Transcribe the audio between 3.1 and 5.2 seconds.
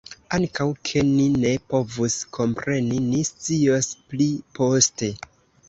ni scios pli poste.